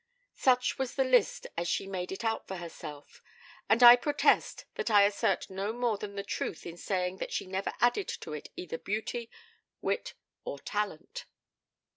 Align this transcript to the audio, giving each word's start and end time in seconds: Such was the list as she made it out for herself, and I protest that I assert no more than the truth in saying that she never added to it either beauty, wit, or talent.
Such 0.33 0.79
was 0.79 0.95
the 0.95 1.03
list 1.03 1.45
as 1.55 1.67
she 1.67 1.85
made 1.85 2.11
it 2.11 2.23
out 2.23 2.47
for 2.47 2.55
herself, 2.55 3.21
and 3.69 3.83
I 3.83 3.95
protest 3.95 4.65
that 4.73 4.89
I 4.89 5.03
assert 5.03 5.47
no 5.51 5.71
more 5.73 5.99
than 5.99 6.15
the 6.15 6.23
truth 6.23 6.65
in 6.65 6.75
saying 6.75 7.17
that 7.17 7.31
she 7.31 7.45
never 7.45 7.71
added 7.79 8.07
to 8.21 8.33
it 8.33 8.49
either 8.55 8.79
beauty, 8.79 9.29
wit, 9.79 10.15
or 10.43 10.57
talent. 10.57 11.27